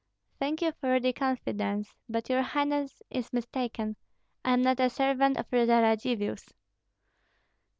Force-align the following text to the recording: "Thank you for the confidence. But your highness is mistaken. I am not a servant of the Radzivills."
"Thank 0.39 0.63
you 0.63 0.71
for 0.71 0.99
the 0.99 1.13
confidence. 1.13 1.93
But 2.09 2.27
your 2.27 2.41
highness 2.41 3.03
is 3.11 3.31
mistaken. 3.31 3.97
I 4.43 4.53
am 4.53 4.63
not 4.63 4.79
a 4.79 4.89
servant 4.89 5.37
of 5.37 5.47
the 5.51 5.57
Radzivills." 5.57 6.51